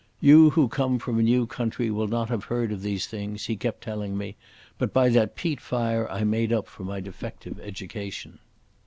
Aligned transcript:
"You 0.19 0.49
who 0.49 0.67
come 0.67 0.97
from 0.97 1.19
a 1.19 1.21
new 1.21 1.45
country 1.45 1.91
will 1.91 2.07
not 2.07 2.29
haf 2.29 2.45
heard 2.45 2.71
of 2.71 2.81
these 2.81 3.05
things," 3.05 3.45
he 3.45 3.55
kept 3.55 3.83
telling 3.83 4.17
me, 4.17 4.35
but 4.79 4.91
by 4.93 5.09
that 5.09 5.35
peat 5.35 5.61
fire 5.61 6.09
I 6.09 6.23
made 6.23 6.51
up 6.51 6.65
for 6.65 6.83
my 6.83 7.01
defective 7.01 7.59
education. 7.59 8.39